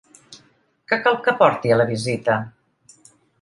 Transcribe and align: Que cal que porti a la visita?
Que 0.93 0.97
cal 1.07 1.19
que 1.27 1.35
porti 1.41 1.75
a 1.75 1.77
la 1.83 1.87
visita? 1.91 2.39